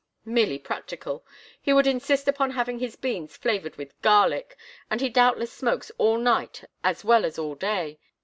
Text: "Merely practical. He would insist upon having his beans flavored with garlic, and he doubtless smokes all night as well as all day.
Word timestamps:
"Merely 0.25 0.57
practical. 0.57 1.23
He 1.61 1.73
would 1.73 1.85
insist 1.85 2.27
upon 2.27 2.49
having 2.49 2.79
his 2.79 2.95
beans 2.95 3.37
flavored 3.37 3.75
with 3.75 4.01
garlic, 4.01 4.57
and 4.89 4.99
he 4.99 5.09
doubtless 5.09 5.53
smokes 5.53 5.91
all 5.99 6.17
night 6.17 6.63
as 6.83 7.05
well 7.05 7.23
as 7.23 7.37
all 7.37 7.53
day. 7.53 7.99